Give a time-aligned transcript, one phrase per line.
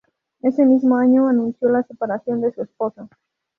[0.41, 3.07] Ese mismo año anunció la separación de su esposa.